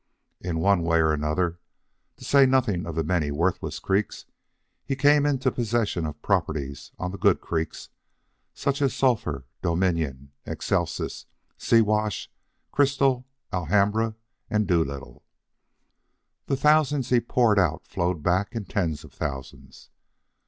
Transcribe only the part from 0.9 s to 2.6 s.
or another (to say